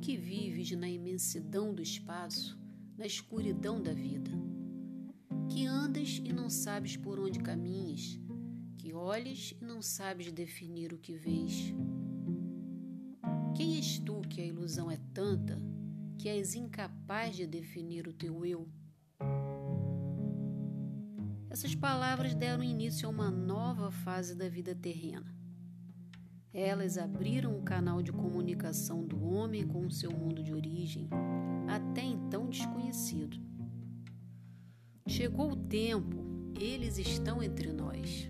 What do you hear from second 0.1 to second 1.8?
vives na imensidão